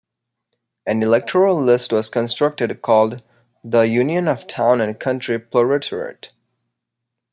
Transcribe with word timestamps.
An 0.87 1.03
electoral 1.03 1.61
list 1.61 1.93
was 1.93 2.09
constructed 2.09 2.81
called 2.81 3.21
the 3.63 3.81
"Union 3.81 4.27
of 4.27 4.47
Town 4.47 4.81
and 4.81 4.99
Country 4.99 5.37
Proletariat". 5.37 6.31